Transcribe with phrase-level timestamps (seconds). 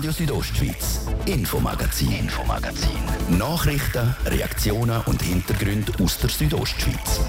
[0.00, 2.88] Radio Südostschweiz, Infomagazin, Infomagazin.
[3.36, 7.20] Nachrichten, Reaktionen und Hintergründe aus der Südostschweiz.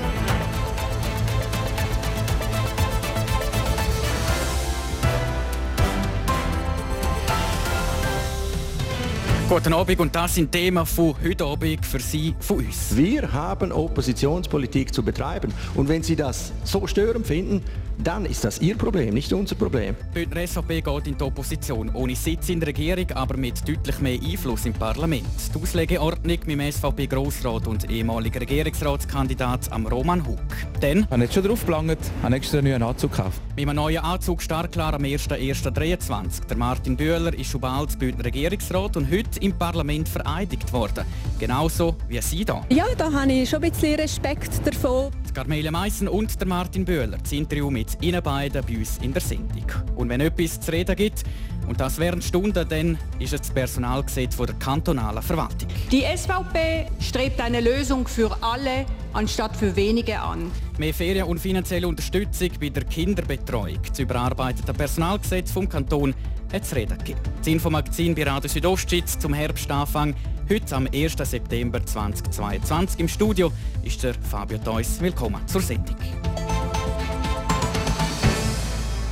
[9.50, 12.96] Guten Abend und das sind Themen von heute Abend für Sie, von uns.
[12.96, 17.62] Wir haben Oppositionspolitik zu betreiben und wenn Sie das so störend finden,
[18.04, 19.96] dann ist das Ihr Problem, nicht unser Problem.
[20.10, 24.00] Die Bündner SVP geht in die Opposition, ohne Sitz in der Regierung, aber mit deutlich
[24.00, 25.26] mehr Einfluss im Parlament.
[25.54, 30.40] Die Auslegeordnung mit dem SVP-Grossrat und ehemaliger Regierungsratskandidat am Roman Huck.
[30.80, 33.42] Dann habe jetzt schon drauf gelangt, habe extra einen neuen Anzug gekauft.
[33.56, 36.48] Mit einem neuen Anzug stark klar am 1.1.23.
[36.48, 41.06] Der Martin Bühler ist schon bald Bündner Regierungsrat und heute im Parlament vereidigt worden.
[41.40, 42.66] Genauso wie Sie da.
[42.70, 45.12] Ja, da habe ich schon ein bisschen Respekt davon.
[45.34, 47.18] Carmelia Meissen und der Martin Bühler.
[47.18, 49.66] Das Interview mit Ihnen beiden bei uns in der Sendung.
[49.96, 51.24] Und wenn etwas zu reden gibt,
[51.68, 55.70] und das während Stunden, dann ist es das Personalgesetz der kantonalen Verwaltung.
[55.92, 60.52] Die SVP strebt eine Lösung für alle anstatt für wenige an.
[60.78, 63.80] Mehr Ferien und finanzielle Unterstützung bei der Kinderbetreuung.
[63.88, 66.14] Das überarbeitete Personalgesetz vom Kanton
[66.52, 67.22] hat es reden gegeben.
[67.38, 70.16] Das Infomagazin bei Radio Südostschweiz zum Herbstanfang.
[70.50, 71.16] Heute am 1.
[71.18, 73.52] September 2022 im Studio
[73.84, 75.00] ist der Fabio Theus.
[75.00, 75.96] Willkommen zur Sendung.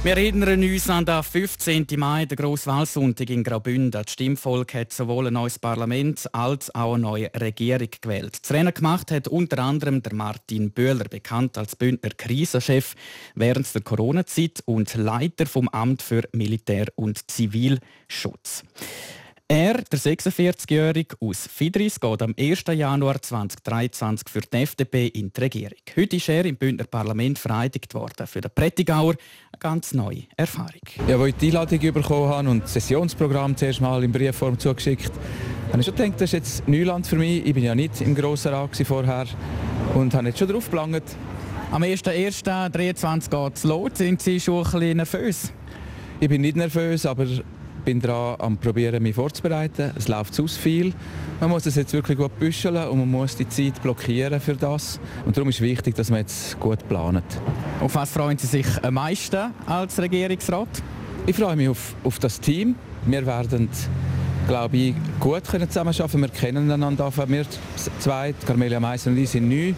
[0.01, 1.85] Wir erinnern uns an den 15.
[1.97, 3.91] Mai, den Grosswahlsonntag in Graubünden.
[3.91, 8.39] Das Stimmvolk hat sowohl ein neues Parlament als auch eine neue Regierung gewählt.
[8.41, 12.95] Das Rennen gemacht hat unter anderem der Martin Böhler, bekannt als Bündner Krisenchef
[13.35, 18.63] während der Corona-Zeit und Leiter vom Amt für Militär- und Zivilschutz.
[19.51, 22.65] Er, der 46-Jährige aus Fidris, geht am 1.
[22.71, 25.79] Januar 2023 für die FDP in die Regierung.
[25.97, 28.27] Heute ist er im Bündner Parlament vereidigt worden.
[28.27, 30.83] Für den Prättigauer eine ganz neue Erfahrung.
[31.07, 35.11] Ja, als ich die Einladung bekommen habe und das Sessionsprogramm zuerst mal in Briefform zugeschickt,
[35.69, 37.43] habe ich schon gedacht, das ist jetzt Neuland für mich.
[37.43, 39.25] Ich bin ja nicht im Grossen Rat vorher
[39.95, 41.01] und habe jetzt schon darauf gelangt.
[41.71, 43.91] Am 1.1.23 geht es los.
[43.95, 45.51] Sind Sie schon ein bisschen nervös?
[46.19, 47.25] Ich bin nicht nervös, aber
[47.89, 49.91] bin daran am probieren, mich vorzubereiten.
[49.97, 50.93] Es läuft zu viel.
[51.39, 54.99] Man muss es jetzt wirklich gut büscheln und man muss die Zeit blockieren für das.
[55.25, 57.23] Und darum ist es wichtig, dass man jetzt gut plant.
[57.81, 60.67] Auf was freuen Sie sich am meisten als Regierungsrat?
[61.25, 62.75] Ich freue mich auf, auf das Team.
[63.07, 63.67] Wir werden
[64.47, 66.21] glaube ich, gut können zusammenarbeiten.
[66.21, 67.11] Wir kennen einander.
[67.27, 67.45] Wir
[67.97, 69.73] zwei, Carmelia Meiser und ich, sind neu.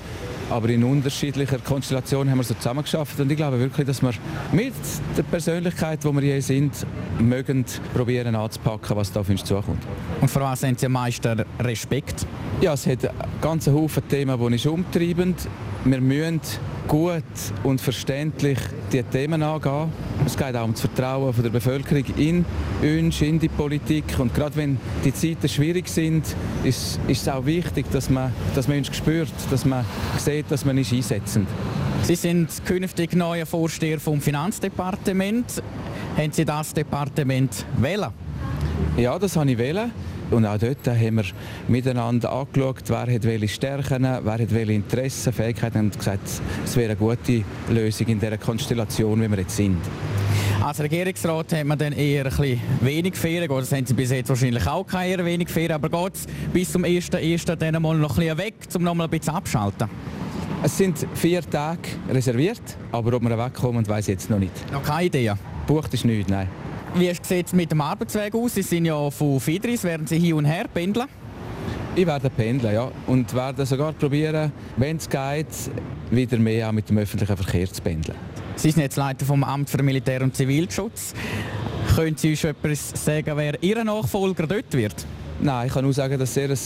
[0.52, 4.12] Aber in unterschiedlicher Konstellation haben wir so zusammengeschafft und ich glaube wirklich, dass wir
[4.52, 4.74] mit
[5.16, 6.86] der Persönlichkeit, wo wir je sind,
[7.20, 7.64] mögen
[7.94, 9.82] probieren anzupacken, was da auf uns zukommt.
[10.20, 12.28] Und vor was haben Sie am meisten Respekt?
[12.60, 13.00] Ja, es hat
[13.40, 15.36] ganz Haufen Themen, die uns umtreiben.
[15.86, 16.42] Wir müssen
[16.88, 17.24] gut
[17.64, 18.60] und verständlich
[18.92, 19.90] die Themen angehen.
[20.26, 22.46] Es geht auch um das Vertrauen der Bevölkerung in
[22.82, 24.04] uns, in die Politik.
[24.20, 26.26] Und gerade wenn die Zeiten schwierig sind,
[26.64, 29.86] ist, ist es auch wichtig, dass man, dass man uns spürt, dass man
[30.18, 31.48] sieht, dass man uns einsetzen.
[32.04, 35.62] Sie sind künftig neuer Vorsteher vom Finanzdepartement.
[36.18, 38.10] Haben Sie das Departement wählen?
[38.98, 39.92] Ja, das habe ich wählen.
[40.32, 41.26] Und auch dort haben wir
[41.68, 46.22] miteinander angeschaut, wer hat welche Stärken, wer hat welche Interessen, Fähigkeiten und gesagt,
[46.64, 49.78] es wäre eine gute Lösung in dieser Konstellation, wie wir jetzt sind.
[50.64, 53.50] Als Regierungsrat hat man dann eher ein bisschen wenig Ferien.
[53.50, 55.74] Das haben Sie bis jetzt wahrscheinlich auch keine wenig Ferien.
[55.74, 57.56] Aber geht es bis zum 1.1.
[57.56, 59.90] dann mal noch ein bisschen weg, um noch mal ein bisschen abzuschalten?
[60.64, 62.62] Es sind vier Tage reserviert,
[62.92, 64.54] aber ob wir wegkommen, weiß ich jetzt noch nicht.
[64.72, 65.34] Noch keine Idee?
[65.66, 66.48] Bucht ist nichts, nein.
[66.94, 68.54] Wie sieht es mit dem Arbeitsweg aus?
[68.54, 71.08] Sie sind ja von Fidris, werden Sie hier und her pendeln?
[71.96, 72.92] Ich werde pendeln, ja.
[73.08, 75.48] Und werde sogar probieren, wenn es geht,
[76.12, 78.18] wieder mehr mit dem öffentlichen Verkehr zu pendeln.
[78.56, 81.16] Sie sind jetzt Leiter vom Amt für Militär- und Zivilschutz.
[81.96, 85.08] Können Sie uns etwas sagen, wer Ihr Nachfolger dort wird?
[85.40, 86.60] Nein, ich kann nur sagen, dass er ein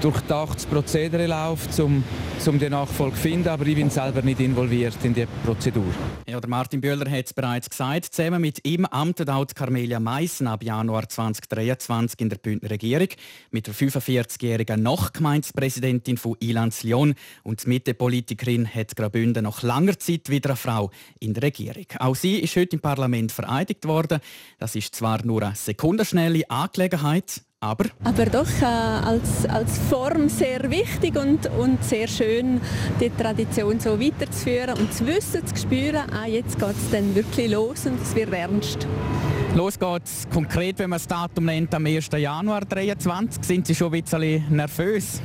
[0.00, 2.02] durchdachtes Prozedere läuft, um,
[2.46, 5.92] um die Nachfolge zu finden, aber ich bin selber nicht involviert in die Prozedur.
[6.26, 8.06] Ja, der Martin Bühler hat es bereits gesagt.
[8.06, 13.08] Zusammen mit ihm amtet auch Carmelia Meissen ab Januar 2023 in der Bündner Regierung
[13.50, 20.50] mit der 45-jährigen Nachgemeinspräsidentin von Ilanz Lyon und Mitte-Politikerin hat Graubünden nach langer Zeit wieder
[20.50, 21.86] eine Frau in der Regierung.
[21.98, 24.20] Auch sie ist heute im Parlament vereidigt worden.
[24.58, 27.86] Das ist zwar nur eine sekundenschnelle Angelegenheit, aber?
[28.04, 32.60] Aber doch äh, als, als Form sehr wichtig und, und sehr schön,
[33.00, 37.50] die Tradition so weiterzuführen und zu wissen, zu spüren, ah, jetzt geht es dann wirklich
[37.50, 38.86] los und es wird ernst.
[39.54, 42.08] Los geht's konkret, wenn man das Datum nennt, am 1.
[42.16, 43.44] Januar 2023.
[43.44, 45.20] Sind Sie schon ein bisschen nervös?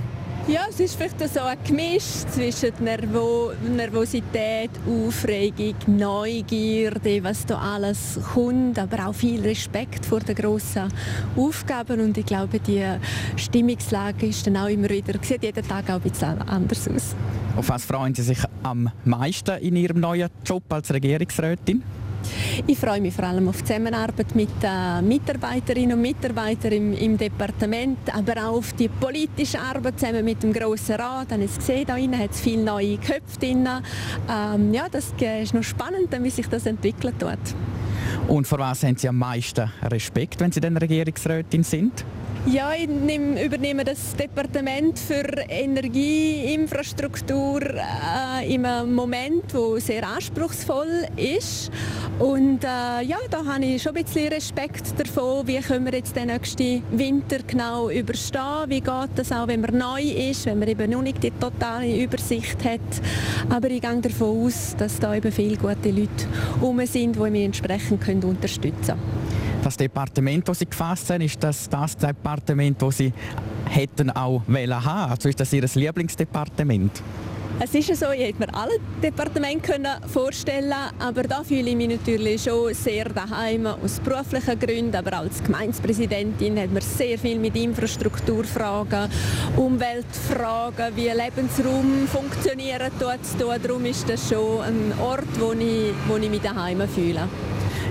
[0.47, 8.19] Ja, es ist vielleicht so ein Gemisch zwischen Nervo Nervosität, Aufregung, Neugierde, was da alles
[8.31, 10.94] kommt, aber auch viel Respekt vor den grossen
[11.36, 12.86] Aufgaben und ich glaube, die
[13.36, 17.15] Stimmungslage ist dann auch immer wieder, sieht jeden Tag auch ein bisschen anders aus.
[17.56, 21.81] Auf was freuen Sie sich am meisten in Ihrem neuen Job als Regierungsrätin?
[22.68, 27.18] Ich freue mich vor allem auf die Zusammenarbeit mit den Mitarbeiterinnen und Mitarbeitern im, im
[27.18, 31.31] Departement, aber auch auf die politische Arbeit zusammen mit dem Grossen Rat.
[31.31, 33.68] Dann es gesehen, da hat es viele neue Köpfe drin.
[34.30, 37.39] Ähm, ja, das ist noch spannend, wie sich das entwickelt wird.
[38.28, 42.06] Und vor was haben Sie am meisten Respekt, wenn Sie dann Regierungsrätin sind?
[42.48, 51.08] Ja, ich nehm, übernehme das Departement für Energieinfrastruktur äh, in einem Moment, wo sehr anspruchsvoll
[51.18, 51.72] ist.
[52.20, 56.16] Und äh, ja, da habe ich schon ein bisschen Respekt davon, wie können wir jetzt
[56.16, 58.66] den nächsten Winter genau überstehen.
[58.68, 62.00] Wie geht das auch, wenn man neu ist, wenn man eben noch nicht die totale
[62.00, 62.80] Übersicht hat.
[63.50, 66.28] Aber ich gehe davon aus, dass da eben viele gute Leute
[66.60, 69.02] herum sind, die mich entsprechend können unterstützen können.
[69.63, 73.12] Das Departement, das Sie gefasst haben, ist das das Departement, das Sie
[73.68, 75.12] hätten auch wollen haben?
[75.12, 77.02] Also ist das Ihr Lieblingsdepartement?
[77.57, 79.80] Es ist so, ich hätte mir alle Departemente
[80.12, 85.42] vorstellen aber da fühle ich mich natürlich schon sehr daheim, aus beruflichen Gründen, aber als
[85.42, 89.10] Gemeindepräsidentin hat man sehr viel mit Infrastrukturfragen,
[89.56, 93.63] Umweltfragen, wie Lebensraum funktionieren tut.
[93.63, 97.30] Darum ist das schon ein Ort, wo ich, wo ich mich daheim fühle.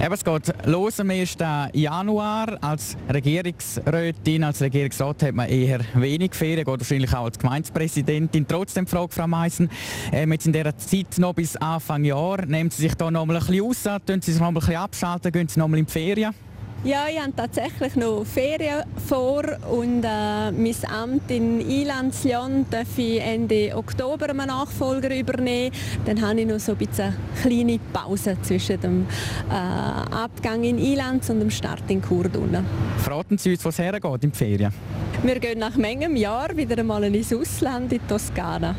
[0.03, 1.37] Eben, es geht los am 1.
[1.73, 2.59] Januar.
[2.61, 8.47] Als Regierungsrätin, als Regierungsrat hat man eher wenig Ferien, geht wahrscheinlich auch als Gemeindepräsidentin.
[8.47, 9.71] Trotzdem Frage, Frau Meissen,
[10.13, 13.37] ähm, jetzt in dieser Zeit noch bis Anfang Jahr, nehmen Sie sich da noch mal
[13.37, 15.79] ein bisschen raus, tun Sie sich noch mal ein bisschen abschalten, gehen Sie noch mal
[15.79, 16.35] in die Ferien?
[16.85, 23.23] Ja, ich habe tatsächlich noch Ferien vor und äh, mein Amt in Ilandsjon darf ich
[23.23, 25.75] Ende Oktober einen Nachfolger übernehmen.
[26.05, 29.07] Dann habe ich noch so ein bisschen kleine Pause zwischen dem
[29.49, 32.55] äh, Abgang in Ilanz und dem Start in Kurdun.
[32.99, 34.75] Verraten Sie uns, wo es hergeht in die Ferien?
[35.23, 38.77] Wir gehen nach Mengem Jahr wieder einmal ins Ausland, in Toskana.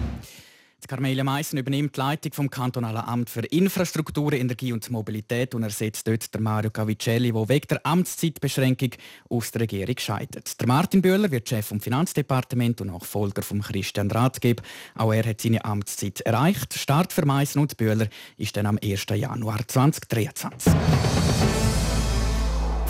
[0.87, 6.07] Carmelia Meissen übernimmt die Leitung vom kantonalen Amt für Infrastruktur, Energie und Mobilität und ersetzt
[6.07, 8.91] dort der Mario Cavicelli, der wegen der Amtszeitbeschränkung
[9.29, 10.59] aus der Regierung scheitert.
[10.59, 14.61] Der Martin Bühler wird Chef vom Finanzdepartement und Nachfolger von Christian Rathgeb.
[14.95, 16.73] Auch er hat seine Amtszeit erreicht.
[16.73, 19.05] Start für Meissen und Bühler ist dann am 1.
[19.15, 20.73] Januar 2023.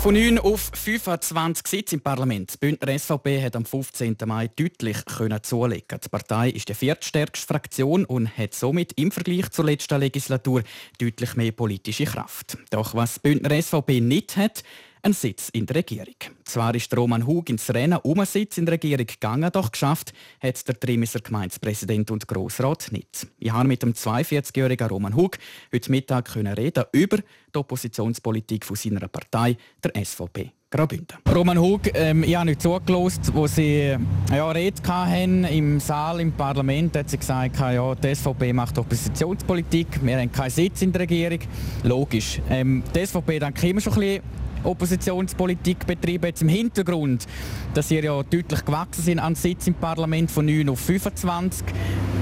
[0.06, 2.54] Von 9 auf 25 Sitze im Parlament.
[2.54, 4.16] Die Bündner SVP hat am 15.
[4.24, 4.98] Mai deutlich
[5.42, 5.98] zulegen.
[6.00, 10.62] Die Partei ist die viertstärkste Fraktion und hat somit im Vergleich zur letzten Legislatur
[11.00, 12.56] deutlich mehr politische Kraft.
[12.70, 14.62] Doch was die Bündner SVP nicht hat,
[15.02, 16.14] einen Sitz in der Regierung.
[16.44, 20.12] Zwar ist Roman Hug ins Rennen um einen Sitz in der Regierung gegangen, doch geschafft
[20.40, 23.26] hat der Trimiser Gemeindepräsident und Grossrat nicht.
[23.38, 25.38] Ich habe mit dem 42-jährigen Roman Hug
[25.72, 30.52] heute Mittag reden über die Oppositionspolitik von seiner Partei, der SVP.
[30.68, 31.16] Graubünden.
[31.32, 33.96] Roman Hug, ähm, ich habe nicht zugelassen, wo Sie
[34.30, 39.86] ja, Rede hatten im Saal im Parlament, hat sie gesagt, ja, die SVP macht Oppositionspolitik,
[40.02, 41.38] wir haben keinen Sitz in der Regierung.
[41.84, 42.40] Logisch.
[42.50, 44.22] Ähm, die SVP ich immer schon ein bisschen
[44.64, 47.26] Oppositionspolitik betrieben, jetzt im Hintergrund,
[47.74, 51.66] dass ihr ja deutlich gewachsen sind an Sitz im Parlament von 9 auf 25.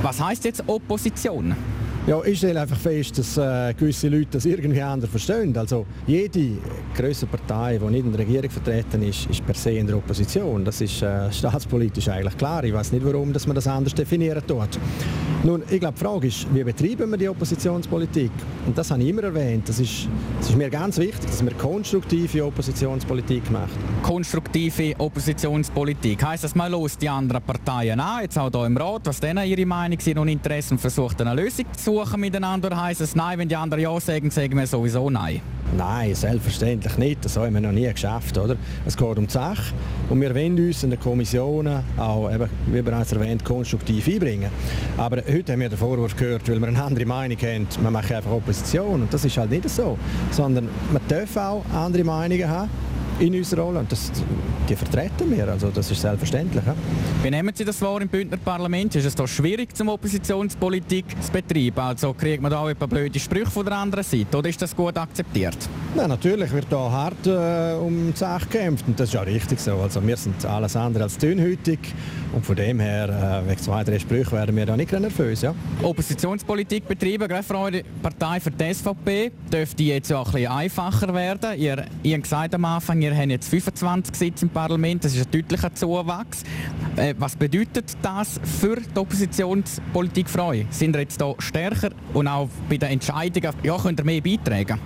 [0.03, 1.55] Was heißt jetzt Opposition?
[2.06, 5.56] Ja, ich stelle einfach fest, dass äh, gewisse Leute das irgendwie anders verstehen.
[5.56, 6.59] Also jede
[6.95, 10.62] größere Partei, die nicht in der Regierung vertreten ist, ist per se in der Opposition.
[10.67, 12.62] Das ist äh, staatspolitisch eigentlich klar.
[12.62, 14.78] Ich weiß nicht, warum dass man das anders definieren tut.
[15.45, 18.31] Nun, ich glaube, die Frage ist, wie betreiben wir die Oppositionspolitik?
[18.67, 19.67] Und das habe ich immer erwähnt.
[19.67, 20.07] Das ist,
[20.38, 23.71] das ist mir ganz wichtig, dass man konstruktive Oppositionspolitik macht.
[24.02, 26.23] Konstruktive Oppositionspolitik.
[26.23, 29.47] Heißt das mal los die anderen Parteien an, jetzt auch hier im Rat, was denen
[29.47, 33.49] ihre Meinung sind und Interessen versucht eine Lösung zu suchen miteinander, heißt es nein, wenn
[33.49, 35.41] die anderen ja sagen, sagen wir sowieso nein.
[35.77, 37.25] Nein, selbstverständlich nicht.
[37.25, 38.37] Das haben wir noch nie geschafft.
[38.37, 38.57] Oder?
[38.85, 39.73] Es geht um die Sache
[40.11, 44.51] und wir wollen uns in den Kommissionen auch, eben, wie bereits erwähnt, konstruktiv einbringen.
[44.97, 48.13] Aber heute haben wir den Vorwurf gehört, weil wir eine andere Meinung haben, man macht
[48.13, 49.03] einfach Opposition.
[49.03, 49.97] Und das ist halt nicht so.
[50.31, 52.71] Sondern man darf auch andere Meinungen haben
[53.18, 53.80] in unserer Rolle.
[53.80, 54.11] Und das,
[54.68, 56.64] die vertreten wir, also das ist selbstverständlich.
[56.64, 56.75] Ja.
[57.23, 58.94] Wie nehmen Sie das wahr im Bündner Parlament?
[58.94, 61.78] Ist es da schwierig, zum Oppositionspolitik zu betreiben?
[61.78, 64.61] Also kriegt man da auch ein paar blöde Sprüche von der anderen Seite oder ist
[64.61, 65.56] das gut akzeptiert?
[65.94, 69.61] Nein, natürlich wird da hart äh, um die Sache gekämpft und das ist ja richtig
[69.61, 69.75] so.
[69.76, 71.78] Also wir sind alles andere als dünnhütig
[72.35, 75.42] und von dem her, äh, wegen zwei, drei Sprüche werden wir da nicht nervös.
[75.42, 75.54] Ja.
[75.83, 81.14] Oppositionspolitik betreiben, gerade für eure Partei, für die SVP, dürfte jetzt auch ein bisschen einfacher
[81.14, 81.59] werden.
[81.59, 85.30] Ihr, ihr gesagt am Anfang, Wir haben jetzt 25 Sitze im Parlament, das ist ein
[85.30, 86.42] deutlicher Zuwachs.
[86.96, 90.64] Äh, was bedeutet das für die Oppositionspolitik euch?
[90.70, 94.80] Sind ihr jetzt hier stärker und auch bei den Entscheidungen ja, könnt ihr mehr beitragen?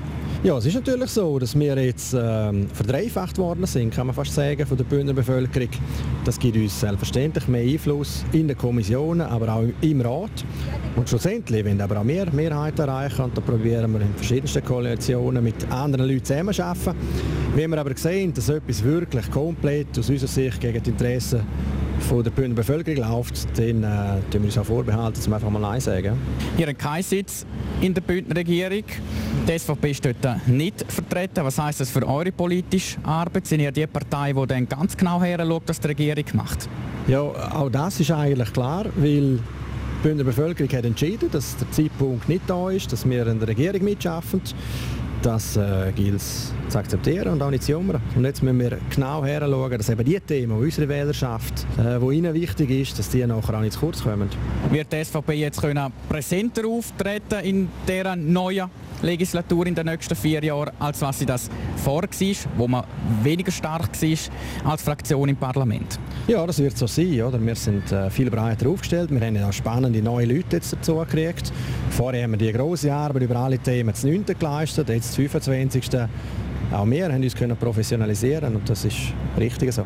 [0.45, 4.33] Ja, es ist natürlich so, dass wir jetzt ähm, verdreifacht worden sind, kann man fast
[4.33, 5.68] sagen, von der Bündner Bevölkerung.
[6.25, 10.30] Das gibt uns selbstverständlich mehr Einfluss in den Kommissionen, aber auch im Rat.
[10.95, 15.42] Und schlussendlich wir aber auch mehr Mehrheit erreichen und da probieren wir in verschiedensten Koalitionen
[15.42, 16.95] mit anderen Leuten zusammenzuarbeiten.
[17.57, 21.40] Wenn wir aber sehen, dass etwas wirklich komplett aus unserer Sicht gegen die Interessen
[22.00, 25.50] von der Bündner Bevölkerung läuft, dann äh, tun wir uns auch vorbehalten, dass wir einfach
[25.50, 26.17] mal Nein sagen.
[26.57, 27.47] Ihr habt keinen Sitz
[27.81, 28.85] in der Bündner Regierung.
[29.47, 31.45] Die SVP ist dort nicht vertreten.
[31.45, 33.47] Was heisst das für eure politische Arbeit?
[33.47, 36.69] Sind ihr die Partei, die dann ganz genau her schaut, was die Regierung macht?
[37.07, 39.40] Ja, auch das ist eigentlich klar, weil die
[40.02, 43.83] Bündner Bevölkerung hat entschieden, dass der Zeitpunkt nicht da ist, dass wir in der Regierung
[43.83, 44.40] mitschaffen.
[45.22, 48.00] Das äh, gilt es zu akzeptieren und auch nicht zu jammern.
[48.14, 52.10] Und jetzt müssen wir genau herschauen, dass eben die Themen, die unsere Wählerschaft, äh, wo
[52.10, 54.28] ihnen wichtig ist, dass die nachher auch nicht zu kurz kommen.
[54.70, 58.70] Wird die SVP jetzt können präsenter auftreten in dieser neuen
[59.02, 62.09] Legislatur in den nächsten vier Jahren, als was sie das vor war,
[62.57, 62.85] wo man
[63.23, 65.99] weniger stark war als Fraktion im Parlament?
[66.26, 67.23] Ja, das wird so sein.
[67.23, 67.40] Oder?
[67.40, 69.11] Wir sind äh, viel breiter aufgestellt.
[69.11, 71.52] Wir haben ja spannende neue Leute jetzt dazu gekriegt.
[71.90, 74.25] Vorher haben wir die große Arbeit über alle Themen zu 9.
[74.38, 75.90] geleistet, jetzt 25.
[76.70, 78.96] Auch wir haben uns können professionalisieren und das ist
[79.38, 79.84] richtig so.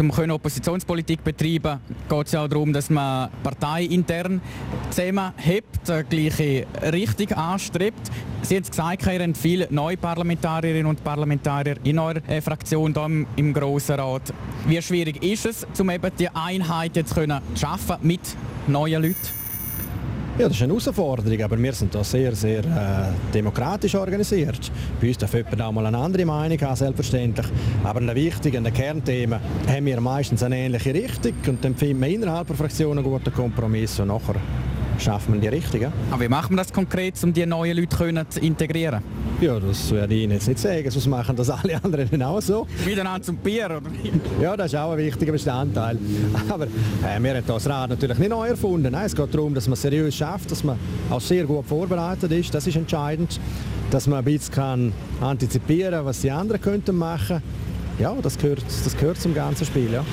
[0.00, 4.40] Um Oppositionspolitik betreiben geht es ja auch darum, dass man parteiintern
[4.88, 8.10] zusammenhebt, die gleiche Richtung anstrebt.
[8.40, 13.26] Sie haben gesagt, ihr habt viele neue Parlamentarierinnen und Parlamentarier in eurer äh, Fraktion hier
[13.36, 14.32] im, Grossen Rat.
[14.66, 18.20] Wie schwierig ist es, um eben die Einheit jetzt können schaffen mit
[18.66, 19.43] neuen Leuten?
[20.36, 24.68] Ja, das ist eine Herausforderung, aber wir sind da sehr, sehr äh, demokratisch organisiert.
[25.00, 27.46] Bei uns darf jemand auch mal eine andere Meinung haben, selbstverständlich.
[27.84, 29.38] Aber in den wichtigen Kernthemen
[29.68, 33.32] haben wir meistens eine ähnliche Richtung und dann finden wir innerhalb der Fraktion einen guten
[33.32, 34.34] Kompromiss und nachher
[34.98, 35.92] schaffen wir die richtige.
[36.10, 39.02] Aber wie machen wir das konkret, um die neuen Leute zu integrieren?
[39.40, 42.66] Ja, das werde ich Ihnen jetzt nicht sagen, sonst machen das alle anderen auch so.
[42.84, 43.82] Miteinander zum Bier, oder
[44.40, 45.98] Ja, das ist auch ein wichtiger Bestandteil.
[46.48, 48.92] Aber äh, wir haben das Rad natürlich nicht neu erfunden.
[48.92, 50.78] Nein, es geht darum, dass man seriös schafft, dass man
[51.10, 52.54] auch sehr gut vorbereitet ist.
[52.54, 53.40] Das ist entscheidend.
[53.90, 57.74] Dass man ein bisschen kann antizipieren kann, was die anderen könnten machen könnten.
[57.98, 59.92] Ja, das gehört, das gehört zum ganzen Spiel.
[59.92, 60.04] Ja.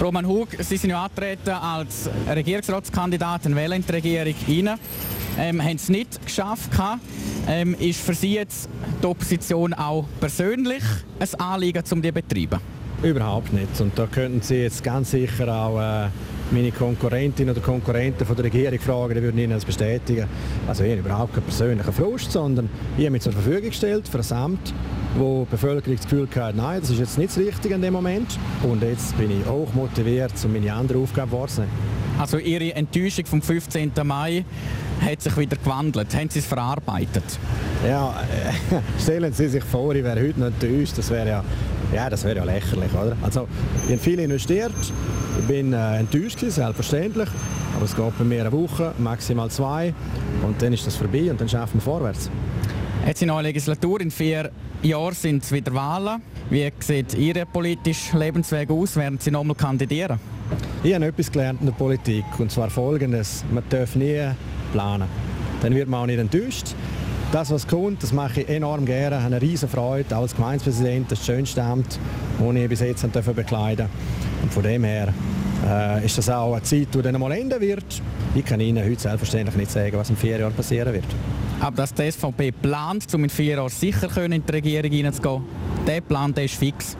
[0.00, 4.78] Roman Hug, Sie sind ja angetreten als Regierungsratskandidat in die Regierung rein.
[5.36, 6.70] Ähm, haben es nicht geschafft.
[7.48, 8.68] Ähm, ist für Sie jetzt
[9.02, 10.84] die Opposition auch persönlich
[11.18, 12.60] ein Anliegen, um die zu betreiben?
[13.02, 13.80] Überhaupt nicht.
[13.80, 16.08] Und da könnten Sie jetzt ganz sicher auch äh,
[16.50, 20.26] meine Konkurrentinnen oder Konkurrenten von der Regierung fragen, die würden Ihnen das bestätigen.
[20.66, 24.18] Also ich habe überhaupt keinen persönlichen Frust, sondern ich habe mich zur Verfügung gestellt für
[24.18, 24.74] ein Amt,
[25.16, 27.92] wo die Bevölkerung das Gefühl hat, nein, das ist jetzt nicht das Richtige in dem
[27.92, 28.38] Moment.
[28.62, 31.72] Und jetzt bin ich auch motiviert, um meine andere Aufgabe wahrzunehmen.
[32.18, 33.92] Also Ihre Enttäuschung vom 15.
[34.02, 34.44] Mai
[35.00, 36.12] hat sich wieder gewandelt.
[36.14, 37.22] Haben Sie es verarbeitet?
[37.86, 38.10] Ja,
[38.70, 40.94] äh, stellen Sie sich vor, ich wäre heute noch enttäuscht.
[40.96, 41.44] Das wäre ja,
[41.94, 43.16] ja, das wäre ja lächerlich, oder?
[43.22, 43.46] Also,
[43.84, 44.72] ich habe viel investiert.
[45.38, 47.28] Ich bin äh, enttäuscht, selbstverständlich.
[47.76, 49.94] Aber es geht bei mir eine Woche, maximal zwei.
[50.44, 52.30] Und dann ist das vorbei und dann schaffen wir vorwärts.
[53.06, 54.50] Jetzt in neue Legislatur, in vier
[54.82, 56.20] Jahren sind es wieder Wahlen.
[56.50, 58.96] Wie sieht Ihr politischer Lebensweg aus?
[58.96, 60.18] Werden Sie nochmal kandidieren?
[60.82, 63.44] Ich habe etwas gelernt in der Politik, und zwar folgendes.
[63.52, 64.30] Man darf nie
[64.72, 65.08] planen.
[65.62, 66.74] Dann wird man auch nicht enttäuscht.
[67.32, 69.16] Das, was kommt, das mache ich enorm gerne.
[69.16, 71.98] Ich habe eine riesen Freude als Gemeindepräsident, das schönste Amt,
[72.38, 74.27] das ich bis jetzt bekleiden durfte.
[74.48, 75.12] Und von dem her
[75.66, 77.84] äh, ist das auch eine Zeit, die dann mal enden wird.
[78.34, 81.04] Ich kann Ihnen heute selbstverständlich nicht sagen, was in vier Jahren passieren wird.
[81.60, 85.44] Aber dass die SVP plant, um in vier Jahren sicher in die Regierung hineinzugehen,
[85.86, 86.96] der Plan der ist fix.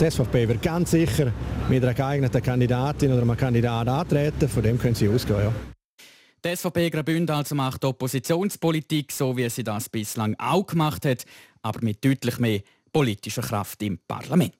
[0.00, 1.30] Die SVP wird ganz sicher
[1.68, 4.48] mit einer geeigneten Kandidatin oder einem Kandidaten antreten.
[4.48, 5.38] Von dem können Sie ausgehen.
[5.38, 5.52] Ja.
[6.44, 11.26] Die SVP Graubünden also macht Oppositionspolitik, so wie sie das bislang auch gemacht hat,
[11.62, 12.58] aber mit deutlich mehr
[12.92, 14.56] politischer Kraft im Parlament.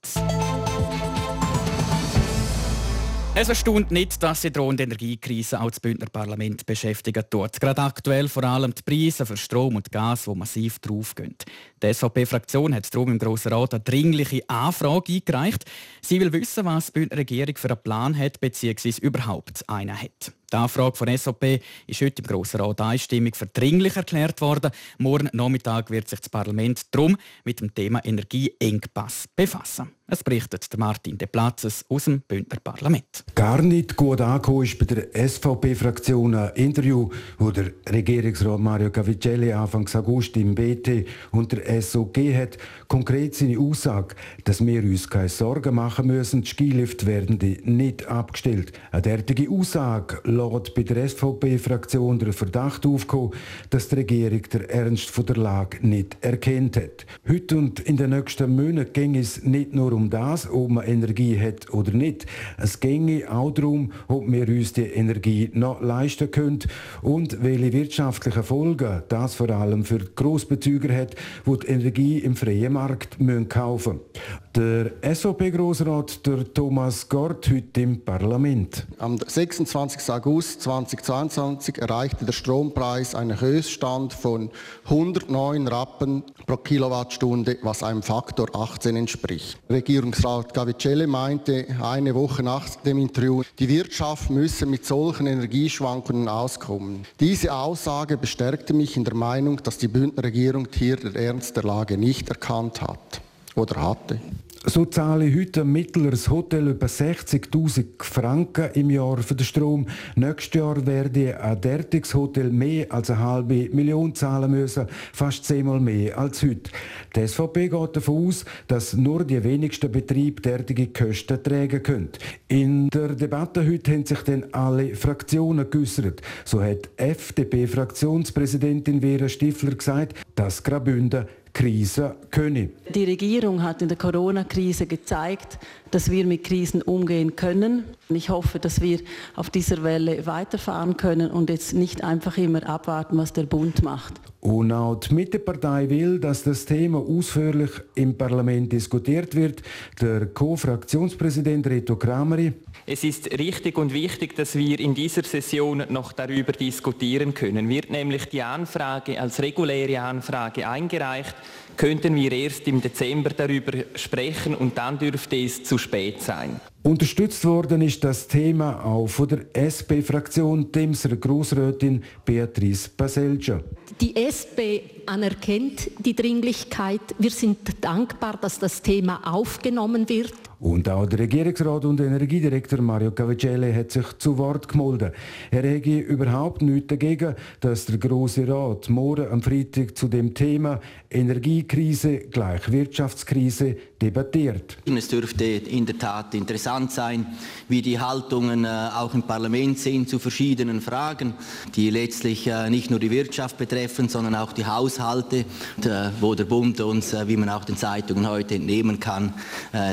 [3.34, 7.58] Es erstaunt nicht, dass die drohende Energiekrise auch das Bündner Parlament beschäftigen tut.
[7.58, 11.34] Gerade aktuell vor allem die Preise für Strom und Gas, die massiv draufgehen.
[11.82, 15.64] Die SVP-Fraktion hat darum im Grossen Rat eine dringliche Anfrage eingereicht.
[16.00, 19.00] Sie will wissen, was die Bündner Regierung für einen Plan hat bzw.
[19.00, 20.32] überhaupt einen hat.
[20.52, 24.70] Die Anfrage von SOP ist heute im Grossen Rat einstimmig für dringlich erklärt worden.
[24.98, 29.90] Morgen Nachmittag wird sich das Parlament darum mit dem Thema Energieengpass befassen.
[30.06, 33.24] Es berichtet Martin De Platzes aus dem Bündner Parlament.
[33.34, 37.08] Gar nicht gut angekommen ist bei der SVP-Fraktion ein Interview,
[37.38, 43.58] wo der Regierungsrat Mario Cavicelli Anfang August im BT und der SOG hat konkret seine
[43.58, 44.14] Aussage,
[44.44, 48.72] dass wir uns keine Sorgen machen müssen, die Skilift werden nicht abgestellt.
[48.90, 53.32] Eine derartige Aussage lässt bei der SVP-Fraktion der Verdacht aufkommen,
[53.70, 57.06] dass die Regierung den Ernst von der Lage nicht erkennt hat.
[57.28, 61.38] Heute und in den nächsten Monaten ging es nicht nur um das, ob man Energie
[61.38, 62.26] hat oder nicht.
[62.58, 66.60] Es ginge auch darum, ob wir uns die Energie noch leisten können
[67.00, 71.14] und welche wirtschaftlichen Folgen das vor allem für Grossbezüger hat,
[71.46, 73.16] die die Energie im freien Markt
[73.49, 74.42] kaufen müssen.
[74.54, 76.21] Der SVP-Grossrat
[76.52, 78.87] Thomas Gort heute im Parlament.
[78.99, 80.11] Am 26.
[80.11, 84.50] August 2022 erreichte der Strompreis einen Höchststand von
[84.85, 89.59] 109 Rappen pro Kilowattstunde, was einem Faktor 18 entspricht.
[89.71, 97.07] Regierungsrat Gavicelli meinte eine Woche nach dem Interview, die Wirtschaft müsse mit solchen Energieschwankungen auskommen.
[97.21, 101.64] Diese Aussage bestärkte mich in der Meinung, dass die Bündner Regierung hier den Ernst der
[101.64, 103.21] Lage nicht erkannt hat
[103.54, 104.21] oder hatte.
[104.64, 109.88] So zahle heute ein mittleres Hotel über 60.000 Franken im Jahr für den Strom.
[110.14, 115.80] Nächstes Jahr werde ein derartiges Hotel mehr als eine halbe Million zahlen müssen, fast zehnmal
[115.80, 116.71] mehr als heute.
[117.16, 122.11] Die SVP geht davon aus, dass nur die wenigsten Betriebe derartige Kosten tragen können.
[122.47, 126.23] In der Debatte heute haben sich dann alle Fraktionen geäußert.
[126.44, 132.73] So hat FDP-Fraktionspräsidentin Vera Stifler gesagt, dass Graubünden Krise können.
[132.94, 135.59] Die Regierung hat in der Corona-Krise gezeigt,
[135.90, 137.85] dass wir mit Krisen umgehen können.
[138.09, 139.00] Ich hoffe, dass wir
[139.37, 144.14] auf dieser Welle weiterfahren können und jetzt nicht einfach immer abwarten, was der Bund macht.
[144.40, 149.62] Und auch die Mittepartei will, dass das Thema ausführlich im Parlament diskutiert wird.
[150.00, 152.52] Der Co-Fraktionspräsident Reto Krameri.
[152.85, 157.68] Es ist richtig und wichtig, dass wir in dieser Session noch darüber diskutieren können.
[157.68, 161.37] Wird nämlich die Anfrage als reguläre Anfrage eingereicht,
[161.76, 166.61] könnten wir erst im Dezember darüber sprechen und dann dürfte es zu spät sein.
[166.84, 173.60] Unterstützt worden ist das Thema auch von der SP-Fraktion, Demser Grossrätin Beatrice Baselja.
[174.00, 177.00] Die SP anerkennt die Dringlichkeit.
[177.20, 180.34] Wir sind dankbar, dass das Thema aufgenommen wird.
[180.62, 185.12] Und auch der Regierungsrat und Energiedirektor Mario Cavicelli hat sich zu Wort gemeldet.
[185.50, 190.78] Er hätte überhaupt nichts dagegen, dass der Große Rat morgen am Freitag zu dem Thema
[191.11, 194.76] Energiekrise gleich Wirtschaftskrise debattiert.
[194.84, 197.26] Es dürfte in der Tat interessant sein,
[197.68, 201.34] wie die Haltungen äh, auch im Parlament sind zu verschiedenen Fragen,
[201.74, 206.44] die letztlich äh, nicht nur die Wirtschaft betreffen, sondern auch die Haushalte, äh, wo der
[206.44, 209.34] Bund uns, wie man auch den Zeitungen heute entnehmen kann,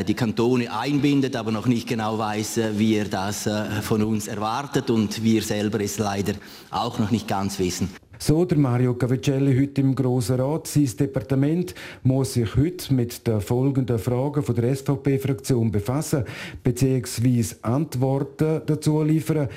[0.08, 3.48] die Kantone einbindet, aber noch nicht genau weiß, wie er das
[3.82, 6.34] von uns erwartet und wir selber es leider
[6.72, 7.90] auch noch nicht ganz wissen.
[8.22, 10.68] So der Mario Cavicelli heute im Grossen Rat.
[10.68, 16.26] Sein Departement muss sich heute mit den folgenden Fragen von der SVP-Fraktion befassen
[16.62, 17.56] bzw.
[17.62, 19.48] Antworten dazu liefern.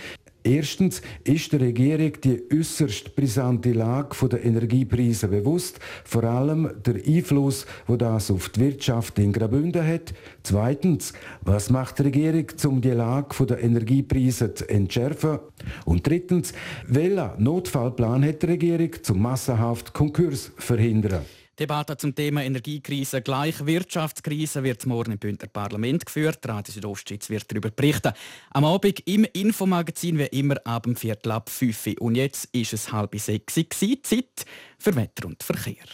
[0.45, 7.65] Erstens ist der Regierung die äußerst brisante Lage der Energiepreise bewusst, vor allem der Einfluss,
[7.87, 10.13] wo das auf die Wirtschaft in Graubünden hat.
[10.43, 15.39] Zweitens, was macht die Regierung, um die Lage der Energiepreise zu entschärfen?
[15.85, 16.53] Und drittens,
[16.89, 21.23] welchen Notfallplan hat die Regierung zum massenhaft Konkurs verhindern?
[21.59, 26.39] Debatte zum Thema Energiekrise gleich Wirtschaftskrise wird morgen im Bündner Parlament geführt.
[26.49, 28.13] Radio Südostschweiz wird darüber berichten.
[28.51, 31.95] Am Abend im Infomagazin wie immer ab dem Viertel ab 5 Uhr.
[32.01, 34.47] Und jetzt ist es halb sechs Zeit
[34.79, 35.85] für Wetter und Verkehr.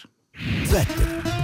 [0.66, 1.38] Wetter.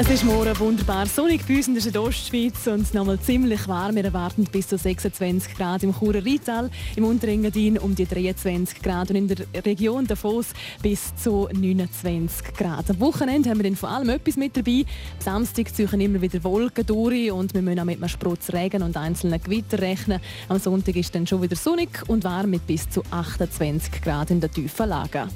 [0.00, 3.96] es ist morgen wunderbar sonnig bei uns in der Südostschweiz und nochmal ziemlich warm.
[3.96, 9.10] Wir erwarten bis zu 26 Grad im Churer Rheintal, im Unterengadin um die 23 Grad
[9.10, 10.46] und in der Region Davos
[10.82, 12.88] bis zu 29 Grad.
[12.90, 14.84] Am Wochenende haben wir dann vor allem etwas mit dabei.
[15.18, 18.84] Am Samstag ziehen immer wieder Wolken durch und wir müssen auch mit einem Sprutz Regen
[18.84, 20.20] und einzelnen Gewitter rechnen.
[20.48, 24.40] Am Sonntag ist dann schon wieder sonnig und warm mit bis zu 28 Grad in
[24.40, 25.26] der tiefen Lage.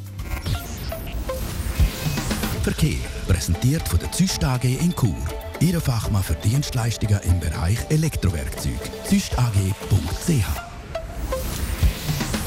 [2.62, 2.94] Verkehr
[3.27, 5.16] präsentiert von der Züst AG in Chur.
[5.59, 8.79] Ihre Fachmann für Dienstleistungen im Bereich Elektrowerkzeug.
[9.05, 10.46] züstag.ch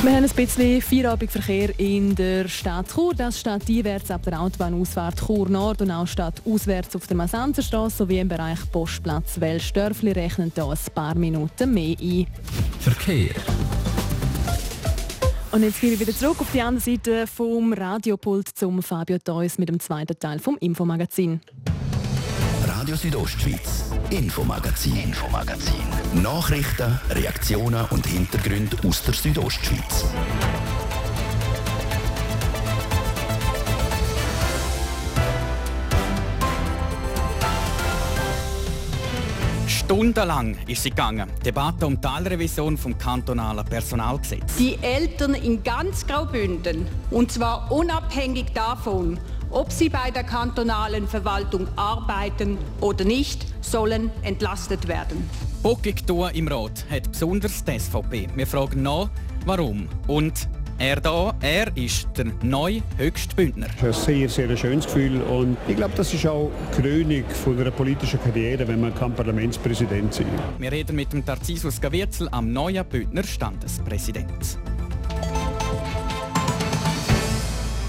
[0.03, 3.15] wir haben ein bisschen Feierabendverkehr in der Stadt Chur.
[3.15, 7.97] Das steht einwärts ab der Autobahnausfahrt Chur Nord und auch steht auswärts auf der Masanzerstraße
[7.97, 12.27] sowie im Bereich Postplatz Welsdörfli rechnen da ein paar Minuten mehr ein.
[12.79, 13.33] Verkehr.
[15.55, 19.57] Und jetzt gehe ich wieder zurück auf die andere Seite vom Radiopult zum Fabio Theus
[19.57, 21.39] mit dem zweiten Teil vom Infomagazin.
[22.67, 25.85] Radio Südostschweiz, Infomagazin, Infomagazin.
[26.21, 30.03] Nachrichten, Reaktionen und Hintergründe aus der Südostschweiz.
[39.85, 41.29] Stundenlang ist sie gegangen.
[41.45, 44.55] Debatte um Teilrevision vom kantonalen Personalgesetz.
[44.55, 49.19] Die Eltern in ganz Graubünden, und zwar unabhängig davon,
[49.51, 55.29] ob sie bei der kantonalen Verwaltung arbeiten oder nicht, sollen entlastet werden.
[55.61, 58.27] Bockig im Rat hat besonders die SVP.
[58.35, 59.11] Wir fragen nach,
[59.45, 63.67] warum und er da, er ist der neue Höchstbündner.
[63.81, 67.23] Das ist ein sehr, sehr schönes Gefühl und ich glaube, das ist auch die Krönung
[67.43, 70.61] von einer politischen Karriere, wenn man kann Parlamentspräsident sein kann.
[70.61, 74.59] Wir reden mit dem Tarzisus Gawirzel am neuen Bündner Standespräsident.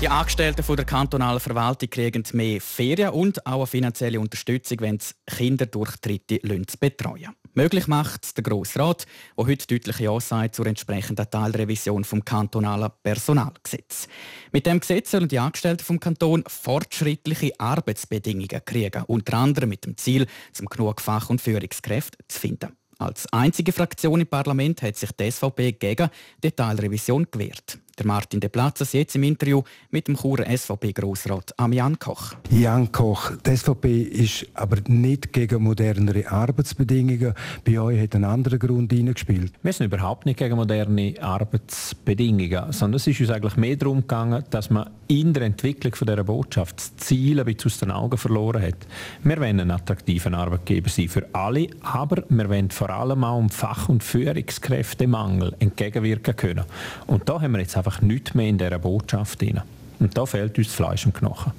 [0.00, 5.00] Die Angestellten von der kantonalen Verwaltung kriegen mehr Ferien und auch eine finanzielle Unterstützung, wenn
[5.00, 6.38] sie Kinder durch Dritte
[6.78, 9.06] betreuen Möglich macht der Grosse Rat,
[9.38, 14.08] der heute deutlich Ja sagt zur entsprechenden Teilrevision vom kantonalen Personalgesetz.
[14.52, 19.96] Mit dem Gesetz sollen die Angestellten vom Kanton fortschrittliche Arbeitsbedingungen kriegen, unter anderem mit dem
[19.96, 22.76] Ziel, zum genug Fach- und Führungskräfte zu finden.
[22.98, 26.10] Als einzige Fraktion im Parlament hat sich die SVP gegen
[26.44, 27.78] die Teilrevision gewehrt.
[27.98, 32.34] Der Martin De Platzes jetzt im Interview mit dem Churer SVP-Grossrat Jan Koch.
[32.50, 37.32] Jan Koch, die SVP ist aber nicht gegen modernere Arbeitsbedingungen.
[37.64, 39.54] Bei euch hat ein anderer Grund hineingespielt.
[39.62, 44.44] Wir sind überhaupt nicht gegen moderne Arbeitsbedingungen, sondern es ist uns eigentlich mehr darum gegangen,
[44.50, 48.18] dass man in der Entwicklung von dieser Botschaft das Ziel ein bisschen aus den Augen
[48.18, 48.86] verloren hat.
[49.22, 53.48] Wir wollen ein attraktiver Arbeitgeber sein für alle, aber wir wollen vor allem auch um
[53.48, 56.64] Fach- und Führungskräftemangel entgegenwirken können.
[57.06, 59.60] Und da haben wir jetzt einfach nichts mehr in dieser Botschaft drin.
[59.98, 61.52] Und da fehlt uns das Fleisch im Knochen.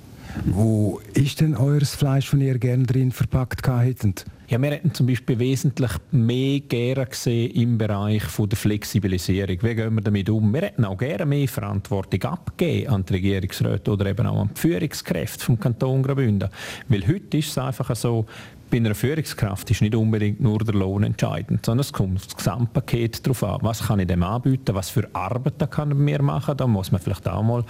[0.45, 4.25] Wo ist denn euer Fleisch, das ihr gerne drin verpackt hättet?
[4.49, 9.57] Ja, wir hätten zum Beispiel wesentlich mehr gerne gesehen im Bereich von der Flexibilisierung.
[9.61, 10.53] Wie gehen wir damit um?
[10.53, 14.59] Wir hätten auch gerne mehr Verantwortung abgeben an die Regierungsräte oder eben auch an die
[14.59, 16.49] Führungskräfte vom Kanton Graubünden.
[16.87, 18.25] Weil heute ist es einfach so,
[18.69, 23.25] bei einer Führungskraft ist nicht unbedingt nur der Lohn entscheidend, sondern es kommt das Gesamtpaket
[23.25, 23.59] darauf an.
[23.61, 24.75] Was kann ich dem anbieten?
[24.75, 26.57] Was für Arbeit kann er mir machen?
[26.57, 27.63] Da muss man vielleicht auch mal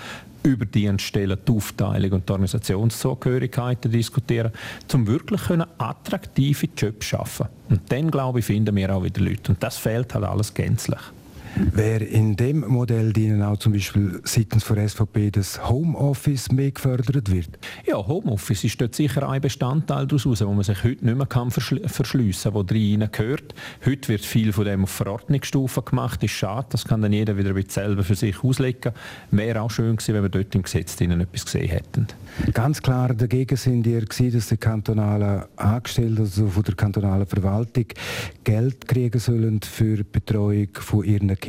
[0.43, 4.51] über die Stellen die Aufteilung und die Organisationszugehörigkeiten diskutieren,
[4.93, 5.41] um wirklich
[5.77, 7.47] attraktive Jobs zu schaffen.
[7.69, 9.51] Und dann, glaube ich, finden wir auch wieder Leute.
[9.51, 10.99] Und das fehlt halt alles gänzlich.
[11.55, 17.31] Wäre in dem Modell dienen auch zum Beispiel seitens der SVP das Homeoffice mehr gefördert
[17.31, 17.49] wird?
[17.85, 21.49] Ja, Homeoffice ist dort sicher ein Bestandteil daraus, wo man sich heute nicht mehr kann
[21.49, 23.55] verschliessen kann, wo rein gehört.
[23.85, 26.21] Heute wird viel von dem auf Verordnungsstufe gemacht.
[26.21, 28.93] Das ist schade, das kann dann jeder wieder selber für sich auslegen.
[29.31, 32.07] Wäre auch schön gewesen, wenn wir dort im Gesetz etwas gesehen hätten.
[32.53, 37.85] Ganz klar dagegen sind ihr gewesen, dass die kantonalen Angestellten, also von der kantonalen Verwaltung,
[38.43, 41.46] Geld kriegen sollen für die Betreuung von ihren Kindern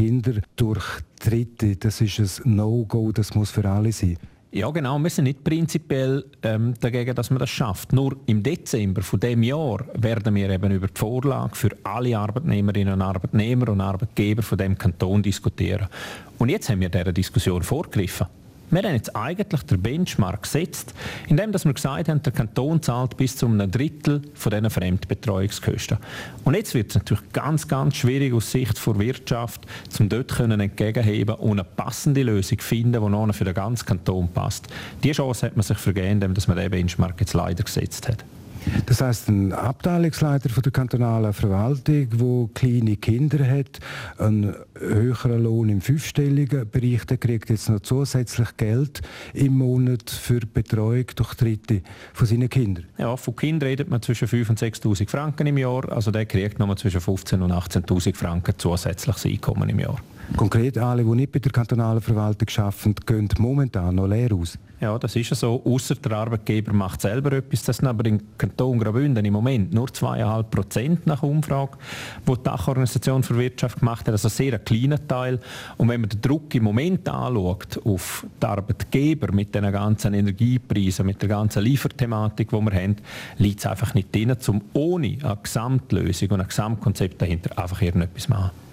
[0.56, 0.84] durch
[1.20, 1.76] Dritte.
[1.76, 4.16] Das ist ein No-Go, das muss für alle sein.
[4.50, 4.98] Ja, genau.
[4.98, 7.92] Wir sind nicht prinzipiell ähm, dagegen, dass man das schafft.
[7.92, 12.94] Nur im Dezember von dem Jahr werden wir eben über die Vorlage für alle Arbeitnehmerinnen
[12.94, 15.88] und Arbeitnehmer und Arbeitgeber von dem Kanton diskutieren.
[16.38, 18.26] Und jetzt haben wir dieser Diskussion vorgegriffen.
[18.70, 20.92] Wir haben jetzt eigentlich den Benchmark gesetzt,
[21.28, 25.96] indem wir gesagt haben, der Kanton zahlt bis zu einem Drittel von diesen Fremdbetreuungskosten.
[26.44, 29.66] Und jetzt wird es natürlich ganz, ganz schwierig aus Sicht der Wirtschaft,
[29.98, 34.28] um dort können entgegenheben und eine passende Lösung finden, die noch für den ganzen Kanton
[34.28, 34.66] passt.
[35.02, 38.24] Diese Chance hat man sich vergeben, indem man diesen Benchmark jetzt leider gesetzt hat.
[38.86, 43.80] Das heißt, ein Abteilungsleiter von der kantonalen Verwaltung, der kleine Kinder hat,
[44.18, 49.02] einen höheren Lohn im fünfstelligen Bereich, der kriegt jetzt noch zusätzlich Geld
[49.34, 52.84] im Monat für die Betreuung durch Dritte von seinen Kindern.
[52.98, 55.90] Ja, von Kindern redet man zwischen 5.000 und 6.000 Franken im Jahr.
[55.90, 59.98] Also der kriegt noch zwischen 15.000 und 18.000 Franken zusätzliches Einkommen im Jahr.
[60.36, 64.58] Konkret alle, die nicht bei der kantonalen Verwaltung arbeiten, gehen momentan noch leer aus.
[64.80, 65.60] Ja, das ist ja so.
[65.64, 67.64] Außer der Arbeitgeber macht selber etwas.
[67.64, 71.78] Das sind aber im Kanton Graubünden im Moment nur 2,5 Prozent nach Umfrage,
[72.24, 74.12] wo die Dachorganisation für Wirtschaft gemacht hat.
[74.12, 75.40] Also sehr ein kleiner Teil.
[75.78, 81.04] Und wenn man den Druck im Moment anschaut auf die Arbeitgeber mit den ganzen Energiepreisen,
[81.06, 82.96] mit der ganzen Lieferthematik, die wir haben,
[83.38, 88.28] liegt es einfach nicht drin, um ohne eine Gesamtlösung und ein Gesamtkonzept dahinter einfach irgendetwas
[88.28, 88.67] machen.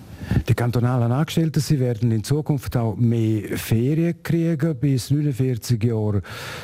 [0.48, 6.22] Die kantonalen Angestellten sie werden in Zukunft auch mehr Ferien kriegen, bis 49 Jahre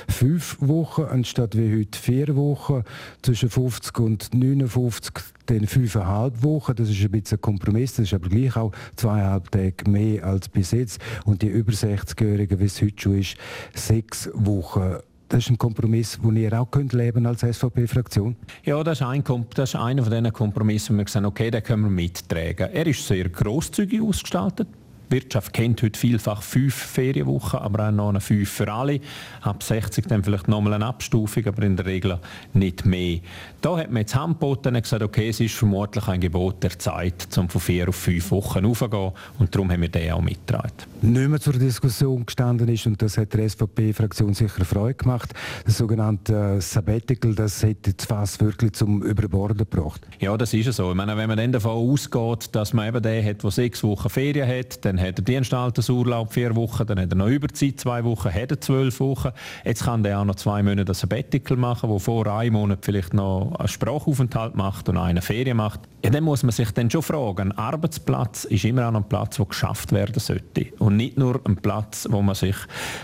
[0.07, 2.83] fünf Wochen anstatt wie heute vier Wochen,
[3.21, 5.13] zwischen 50 und 59
[5.45, 6.75] dann fünfeinhalb Wochen.
[6.75, 10.49] Das ist ein bisschen ein Kompromiss, das ist aber gleich auch zweieinhalb Tage mehr als
[10.49, 11.01] bis jetzt.
[11.25, 13.35] Und die über 60-Jährigen, wie es heute schon ist,
[13.73, 14.97] sechs Wochen
[15.31, 18.35] das ist ein Kompromiss, den ihr auch könnt leben als SVP-Fraktion?
[18.65, 19.23] Ja, das ist, ein,
[19.55, 22.69] das ist einer von diesen Kompromissen, wo wir gesagt haben, okay, den können wir mittragen.
[22.69, 24.67] Er ist sehr großzügig ausgestaltet.
[25.11, 29.01] Die Wirtschaft kennt heute vielfach fünf Ferienwochen, aber auch noch eine fünf für alle.
[29.41, 32.17] Ab 60 dann vielleicht nochmal eine Abstufung, aber in der Regel
[32.53, 33.19] nicht mehr.
[33.59, 37.27] Da hat man jetzt angeboten und gesagt, okay, es ist vermutlich ein Gebot der Zeit,
[37.37, 40.71] um von vier auf fünf Wochen aufzugehen und darum haben wir den auch mitgetragen.
[41.01, 45.33] Nicht mehr zur Diskussion gestanden ist, und das hat der SVP-Fraktion sicher Freude gemacht,
[45.65, 50.01] das sogenannte Sabbatical, das hätte das Fass wirklich zum Überborden gebracht.
[50.21, 50.91] Ja, das ist so.
[50.91, 54.09] Ich meine, wenn man dann davon ausgeht, dass man eben den hat, der sechs Wochen
[54.09, 58.33] Ferien hat, dann hat der Dienstaltersurlaub vier Wochen, dann hat er noch Überzeit zwei Wochen,
[58.33, 59.29] hat er zwölf Wochen.
[59.65, 63.13] Jetzt kann der auch noch zwei Monate ein Sabbatical machen, wo vor einem Monat vielleicht
[63.13, 65.81] noch einen Sprachaufenthalt macht und eine Ferien macht.
[66.03, 69.37] Ja, dann muss man sich dann schon fragen, ein Arbeitsplatz ist immer auch ein Platz,
[69.37, 70.67] der geschafft werden sollte.
[70.79, 72.55] Und nicht nur ein Platz, wo man sich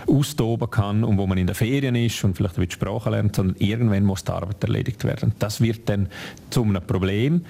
[0.06, 3.56] austoben kann und wo man in den Ferien ist und vielleicht die Sprache lernt, sondern
[3.58, 5.32] irgendwann muss die Arbeit erledigt werden.
[5.38, 6.08] Das wird dann
[6.50, 7.44] zu einem Problem.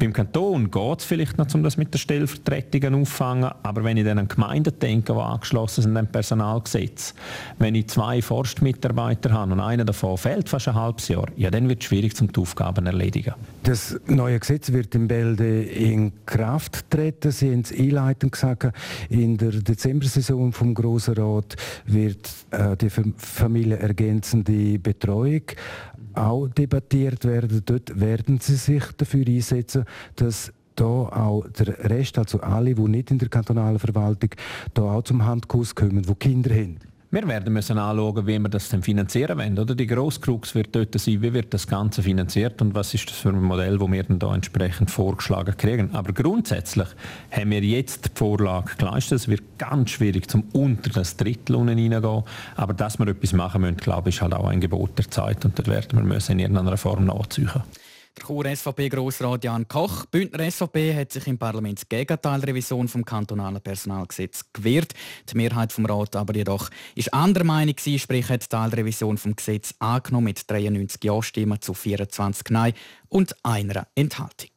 [0.00, 4.04] Beim Kanton geht es vielleicht noch, um das mit der Stellvertretung auffangen, aber wenn ich
[4.06, 7.14] dann an Gemeinden denke, die angeschlossen sind am Personalgesetz,
[7.58, 11.68] wenn ich zwei Forstmitarbeiter habe und einer davon fehlt fast ein halbes Jahr, ja, dann
[11.68, 13.34] wird es schwierig, um die Aufgaben zu erledigen.
[13.62, 17.30] Das neue Gesetz wird in Bälde in Kraft treten.
[17.30, 18.72] Sie haben es einleitend gesagt,
[19.10, 25.42] in der Dezember-Saison vom Grossen Rat wird äh, die familienergänzende Betreuung
[26.14, 27.62] auch debattiert werden.
[27.64, 29.84] Dort werden Sie sich dafür einsetzen,
[30.16, 34.30] dass da auch der Rest, also alle, die nicht in der kantonalen Verwaltung,
[34.74, 36.78] da auch zum Handkuss kommen, die Kinder haben.
[37.12, 39.58] Wir werden müssen anschauen, wie wir das denn finanzieren wollen.
[39.58, 43.16] Oder die Grosskrux wird dort sein, wie wird das Ganze finanziert und was ist das
[43.16, 45.92] für ein Modell, das wir dann da entsprechend vorgeschlagen kriegen.
[45.92, 46.86] Aber grundsätzlich
[47.32, 49.18] haben wir jetzt die Vorlage geleistet.
[49.18, 52.22] Es wird ganz schwierig, zum unter das Drittel hineingehen.
[52.54, 55.44] Aber dass wir etwas machen müssen, glaube ich, ist halt auch ein Gebot der Zeit
[55.44, 57.50] und dort werden wir müssen in irgendeiner Form nachziehen.
[58.18, 60.04] Der Chur-SVP-Grossrat Jan Koch.
[60.06, 64.94] Bündner SVP hat sich im Parlament gegen Teilrevision vom kantonalen Personalgesetz gewehrt.
[65.30, 69.36] Die Mehrheit vom Rat aber jedoch ist anderer Meinung gewesen, sprich hat die Teilrevision vom
[69.36, 72.72] Gesetz angenommen mit 93 Ja-Stimmen zu 24 Nein
[73.08, 74.50] und einer Enthaltung.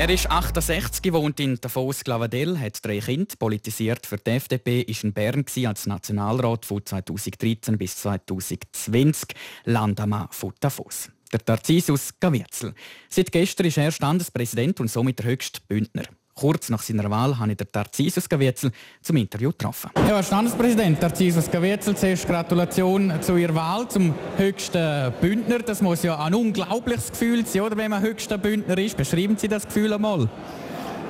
[0.00, 5.04] Er ist 68, wohnt in Davos Glavadell, hat drei Kinder, politisiert für die FDP, ist
[5.04, 9.34] in Bern als Nationalrat von 2013 bis 2020,
[9.66, 11.10] Landamann von Davos.
[11.30, 12.74] Der Tarcisius Gawierzel.
[13.10, 16.04] Seit gestern ist er Standespräsident und somit der höchste Bündner.
[16.34, 18.70] Kurz nach seiner Wahl habe ich den Tarcisius Gavietzel
[19.02, 19.90] zum Interview getroffen.
[19.96, 25.58] Ja, Herr Standespräsident Tarcisius Gavietzel, zuerst Gratulation zu Ihrer Wahl zum höchsten Bündner.
[25.58, 28.96] Das muss ja ein unglaubliches Gefühl sein, oder, wenn man höchster Bündner ist.
[28.96, 30.28] Beschreiben Sie das Gefühl einmal.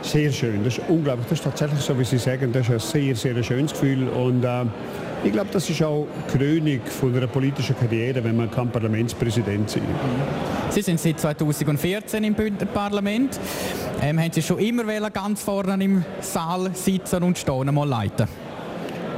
[0.03, 1.27] Sehr schön, das ist unglaublich.
[1.29, 4.09] Das ist tatsächlich so, wie Sie sagen, das ist ein sehr, sehr schönes Gefühl.
[4.09, 4.65] Und, äh,
[5.23, 9.83] ich glaube, das ist auch Krönung von einer politischen Karriere, wenn man kann Parlamentspräsident sein
[9.83, 10.73] kann.
[10.73, 13.39] Sie sind seit 2014 im Bündner Parlament.
[14.01, 18.27] Ähm, haben Sie schon immer ganz vorne im Saal sitzen und stehen, mal leiten?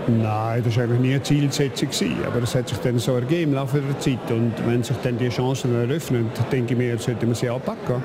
[0.09, 1.89] Nein, das war eigentlich nie eine Zielsetzung.
[2.27, 4.31] Aber es hat sich dann so ergeben im Laufe der Zeit.
[4.31, 8.03] Und wenn sich dann die Chancen eröffnen, denke ich mir, sollte man sie anpacken.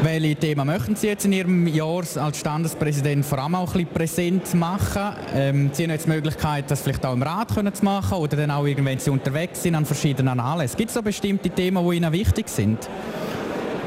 [0.00, 3.92] Welche Themen möchten Sie jetzt in Ihrem Jahr als Standespräsident vor allem auch ein bisschen
[3.92, 5.16] präsent machen?
[5.34, 8.36] Ähm, Sie haben jetzt die Möglichkeit, das vielleicht auch im Rat können zu machen oder
[8.36, 10.76] dann auch, wenn Sie unterwegs sind, an verschiedenen Anlässen.
[10.76, 12.88] Gibt es so bestimmte Themen, die Ihnen wichtig sind?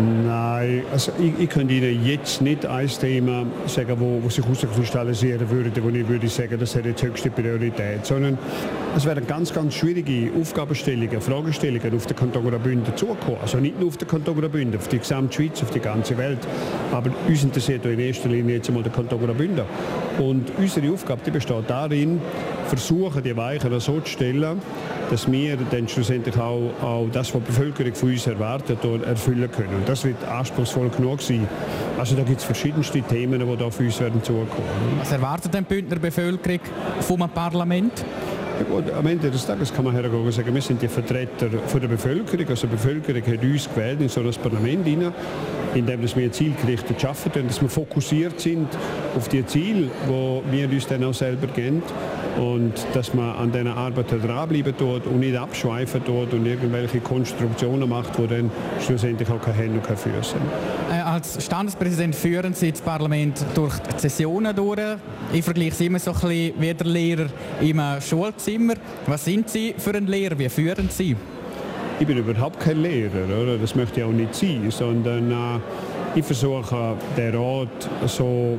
[0.01, 5.49] Nein, also ich, ich könnte Ihnen jetzt nicht ein Thema sagen, wo, wo sich herauskristallisieren
[5.49, 8.37] würde, wo ich würde sagen, das hat jetzt höchste Priorität, sondern
[8.95, 13.37] es werden ganz, ganz schwierige Aufgabenstellungen, Fragestellungen auf den Kanton Graubünden zukommen.
[13.41, 16.39] Also nicht nur auf den Kanton Graubünden, auf die gesamte Schweiz, auf die ganze Welt.
[16.91, 19.65] Aber uns interessiert in erster Linie jetzt einmal der Kanton Graubünden.
[20.17, 22.19] Und unsere Aufgabe die besteht darin,
[22.67, 24.61] versuchen, die Weichen so zu stellen,
[25.11, 29.75] dass wir dann schlussendlich auch, auch das, was die Bevölkerung von uns erwartet, erfüllen können.
[29.75, 31.47] Und das wird anspruchsvoll genug sein.
[31.99, 34.47] Also da gibt es verschiedenste Themen, die da für uns werden zukommen.
[34.99, 36.61] Was erwartet denn die Bündner Bevölkerung
[37.01, 38.05] vom Parlament?
[38.69, 41.81] Gut, am Ende des Tages kann man hergehen und sagen, wir sind die Vertreter von
[41.81, 42.47] der Bevölkerung.
[42.47, 45.13] Also die Bevölkerung hat uns gewählt in so ein Parlament hinein,
[45.73, 48.67] indem wir zielgerichtet arbeiten, dass wir fokussiert sind
[49.17, 51.81] auf die Ziele, die wir uns dann auch selber geben.
[52.37, 57.89] Und dass man an dieser Arbeit dranbleiben tut und nicht abschweifen tut und irgendwelche Konstruktionen
[57.89, 58.51] macht, die dann
[58.85, 60.97] schlussendlich auch keine Hände und keine Füße haben.
[60.97, 64.79] Äh, als Standespräsident führen Sie das Parlament durch die Sessionen durch.
[65.33, 67.27] Ich vergleiche Sie immer so ein bisschen wie der Lehrer
[67.61, 68.75] im Schulzimmer.
[69.07, 70.37] Was sind Sie für ein Lehrer?
[70.37, 71.15] Wie führen Sie?
[71.99, 73.57] Ich bin überhaupt kein Lehrer, oder?
[73.57, 75.35] das möchte ich auch nicht sein, sondern äh,
[76.15, 78.57] ich versuche den Rat so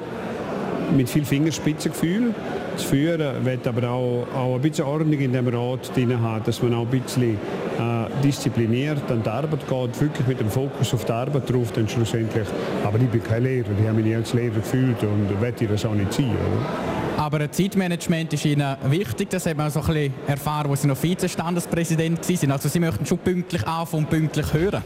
[0.97, 2.35] mit viel Fingerspitzengefühl
[2.77, 6.63] zu führen, will aber auch, auch ein bisschen Ordnung in dem Rat drin haben, dass
[6.63, 11.05] man auch ein bisschen äh, diszipliniert an die Arbeit geht, wirklich mit dem Fokus auf
[11.05, 12.47] die Arbeit drauf, dann schlussendlich.
[12.85, 15.85] Aber ich bin kein Lehrer, ich habe mich nie als Lehrer gefühlt und werde das
[15.85, 16.31] auch nicht sein.
[16.31, 17.23] Oder?
[17.23, 21.01] Aber Zeitmanagement ist Ihnen wichtig, das haben wir so ein bisschen erfahren, als Sie noch
[21.01, 22.51] Vizestandespräsident waren.
[22.51, 24.83] Also Sie möchten schon pünktlich anfangen und pünktlich hören.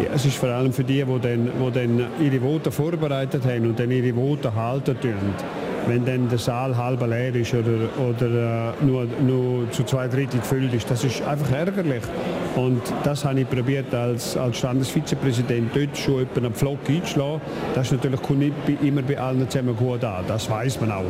[0.00, 3.66] Ja, es ist vor allem für die, die dann, die dann ihre Voten vorbereitet haben
[3.66, 5.34] und dann ihre Voten halten tun
[5.86, 10.40] wenn dann der Saal halb leer ist oder, oder äh, nur, nur zu zwei Drittel
[10.40, 10.90] gefüllt ist.
[10.90, 12.02] Das ist einfach ärgerlich.
[12.56, 17.40] Und das habe ich probiert als, als Standesvizepräsident dort schon einen Pflock einzuschlagen.
[17.74, 21.04] Das ist natürlich nicht immer bei allen zusammen gut an, das weiß man auch.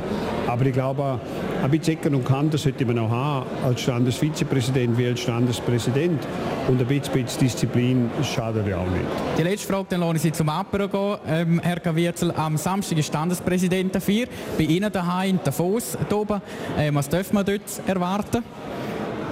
[0.46, 1.18] Aber ich glaube,
[1.62, 6.22] ein bisschen Ecken und Kanten sollte man auch haben als Standesvizepräsident wie als Standespräsident.
[6.68, 9.04] Und ein bisschen, Disziplin schadet ja auch nicht.
[9.38, 11.18] Die letzte Frage, dann lasse ich Sie zum Apero gehen.
[11.28, 14.26] Ähm, Herr Gawierzel, am Samstag ist Standespräsident dafür
[14.56, 16.40] bei Ihnen daheim in Davos oben.
[16.78, 18.44] Äh, was dürfen wir dort erwarten?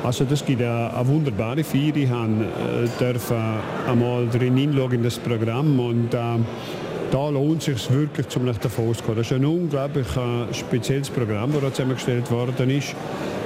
[0.02, 1.94] Also das gibt eine, eine wunderbare Feier.
[1.94, 2.10] Ich
[3.30, 6.18] äh, einmal drin hinschauen in das Programm und äh,
[7.10, 9.16] da lohnt es sich wirklich, zum nach Davos zu gehen.
[9.16, 12.94] Das ist ein unglaublich äh, spezielles Programm, das zusammengestellt worden ist.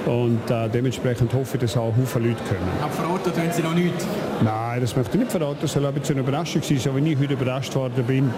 [0.07, 2.61] Und äh, dementsprechend hoffe ich, dass auch viele Leute kommen.
[2.83, 4.07] Aber verraten tun Sie noch nichts?
[4.43, 5.59] Nein, das möchte ich nicht verraten.
[5.63, 8.31] Das soll ein bisschen eine Überraschung sein, so wie ich heute überrascht worden bin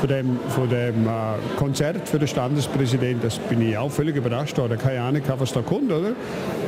[0.00, 1.10] von dem, von dem äh,
[1.56, 3.22] Konzert für den Standespräsidenten.
[3.22, 4.76] Das bin ich auch völlig überrascht worden.
[4.78, 6.10] Keine Ahnung, was da kommt, oder?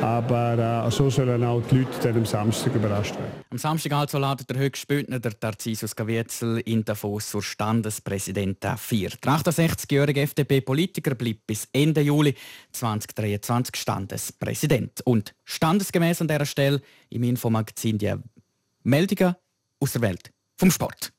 [0.05, 3.33] Aber äh, so sollen auch die Leute dann am Samstag überrascht werden.
[3.49, 9.09] Am Samstag also ladet der Höchstbündner, der Tarcisius Gavietzel, in Davos zur Standespräsidenten 4.
[9.25, 12.35] Der 68-jährige FDP-Politiker bleibt bis Ende Juli
[12.73, 15.01] 2023 Standespräsident.
[15.07, 18.12] Und standesgemäß an dieser Stelle im Infomagazin die
[18.83, 19.35] Meldungen
[19.81, 21.14] aus der Welt vom Sport.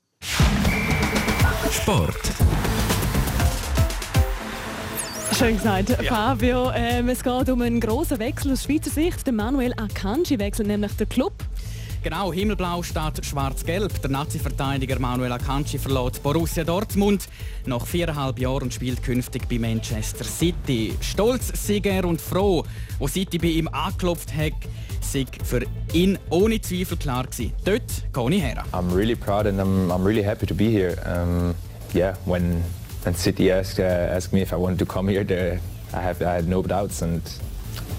[1.71, 2.54] Sport.
[5.33, 6.03] Schön gesagt, ja.
[6.03, 6.71] Fabio.
[6.73, 9.25] Ähm, es geht um einen grossen Wechsel aus Schweizer Sicht.
[9.25, 11.33] Der Manuel Akanji wechselt nämlich den Club.
[12.03, 13.99] Genau, Himmelblau statt Schwarz-Gelb.
[14.01, 17.27] Der Nazi-Verteidiger Manuel Akanji verlässt Borussia Dortmund
[17.65, 20.93] nach viereinhalb Jahren und spielt künftig bei Manchester City.
[21.01, 22.63] Stolz, Sieger und froh,
[22.99, 24.53] wo City bei ihm angeklopft hat,
[25.01, 27.51] sei für ihn ohne Zweifel klar gewesen.
[27.65, 27.81] Dort
[28.13, 28.63] gehe ich her.
[28.71, 30.95] I'm really proud and I'm, I'm really happy to be here.
[31.05, 31.55] Um,
[31.95, 32.63] yeah, when,
[33.05, 35.61] when City asked, uh, asked me if I wanted to come here, there,
[35.93, 37.21] I, have, I had no doubts and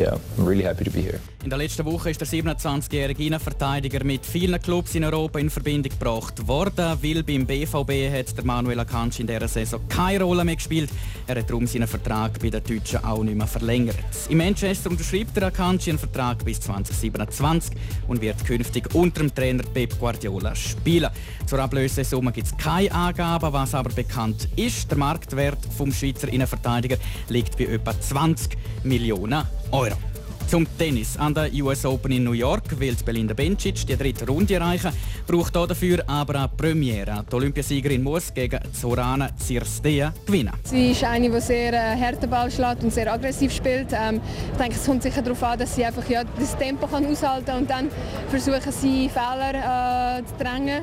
[0.00, 1.20] yeah, I'm really happy to be here.
[1.46, 5.92] In der letzten Woche ist der 27-jährige Innenverteidiger mit vielen Clubs in Europa in Verbindung
[5.92, 10.56] gebracht worden, weil beim BVB hat der Manuel Akanji in dieser Saison keine Rolle mehr
[10.56, 10.90] gespielt.
[11.24, 13.94] Er hat darum seinen Vertrag bei den Deutschen auch nicht mehr verlängert.
[14.28, 17.76] In Manchester unterschreibt der Akanji einen Vertrag bis 2027
[18.08, 21.10] und wird künftig unter dem Trainer Pep Guardiola spielen.
[21.46, 24.90] Zur Ablösesumme gibt es keine Angaben, was aber bekannt ist.
[24.90, 26.96] Der Marktwert vom Schweizer Innenverteidiger
[27.28, 29.96] liegt bei etwa 20 Millionen Euro.
[30.48, 31.16] Zum Tennis.
[31.16, 34.92] An der US Open in New York will Belinda Bencic die dritte Runde erreichen,
[35.26, 37.24] braucht dafür aber eine Premiere.
[37.28, 40.52] Die Olympiasiegerin muss gegen Zorana Cirstea gewinnen.
[40.62, 43.88] Sie ist eine, die sehr äh, harten Ball schlägt und sehr aggressiv spielt.
[43.92, 44.20] Ähm,
[44.52, 47.46] ich denke, es kommt sicher darauf an, dass sie einfach ja, das Tempo kann aushalten
[47.46, 47.90] kann und dann
[48.28, 50.82] versuchen sie Fehler äh, zu drängen.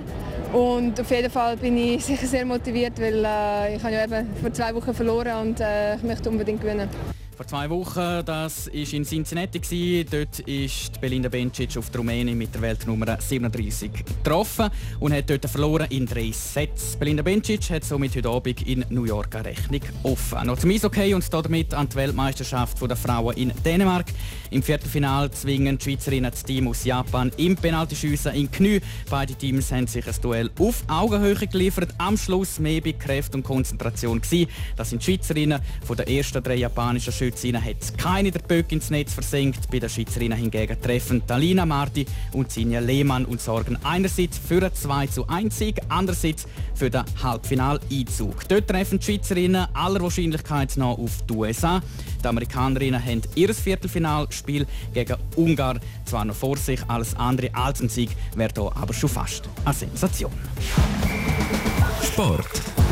[0.51, 4.27] Und auf jeden Fall bin ich sicher sehr motiviert, weil äh, ich habe ja eben
[4.41, 6.89] vor zwei Wochen verloren und äh, ich möchte unbedingt gewinnen.
[7.35, 10.05] Vor zwei Wochen, das war in Cincinnati.
[10.09, 14.69] Dort ist Belinda Bencic auf die Rumänien mit der Weltnummer 37 getroffen
[14.99, 16.95] und hat dort verloren in drei Sets.
[16.95, 20.45] Belinda Bencic hat somit heute Abend in New York eine Rechnung offen.
[20.45, 24.05] Noch zum Eishockey und damit an die Weltmeisterschaft der Frauen in Dänemark.
[24.51, 28.81] Im Viertelfinal zwingen die Schweizerinnen das Team aus Japan im Penaltyschiessen in Knie.
[29.09, 31.89] Beide Teams haben sich ein Duell auf Augenhöhe geliefert.
[31.97, 34.21] Am Schluss mehr bei Kräfte und Konzentration.
[34.75, 38.89] Das sind die Schweizerinnen von der ersten drei japanischen Schützinnen hat keine der Böcke ins
[38.89, 39.71] Netz versenkt.
[39.71, 44.73] Bei den Schweizerinnen hingegen treffen Talina Marti und Sinja Lehmann und sorgen einerseits für einen
[44.73, 48.45] 2 zu 1 Sieg, andererseits für den Halbfinaleinzug.
[48.49, 51.81] Dort treffen die Schweizerinnen aller Wahrscheinlichkeit nach auf die USA.
[52.21, 57.87] Die Amerikanerinnen haben ihr Viertelfinalspiel gegen Ungarn zwar noch vor sich, alles andere als ein
[57.87, 60.33] Sieg wäre hier aber schon fast eine Sensation.
[62.03, 62.82] Sport.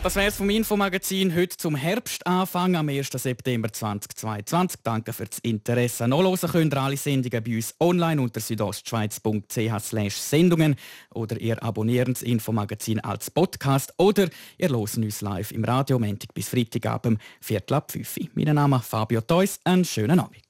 [0.00, 3.10] Das wäre es vom Infomagazin heute zum Herbstanfang am 1.
[3.10, 4.80] September 2022.
[4.84, 6.06] Danke für das Interesse.
[6.06, 10.76] Nachlesen könnt ihr alle Sendungen bei uns online unter südostschweiz.ch Sendungen
[11.12, 16.32] oder ihr abonniert das Infomagazin als Podcast oder ihr hört uns live im Radio Montag
[16.32, 19.58] bis Freitagabend Viertel ab 5 Mein Name ist Fabio Theus.
[19.64, 20.42] Einen schönen Abend.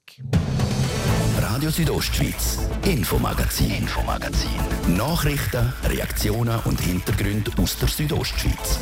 [1.40, 4.50] Radio Südostschweiz, Infomagazin, Infomagazin.
[4.96, 8.80] Nachrichten, Reaktionen und Hintergründe aus der Südostschweiz.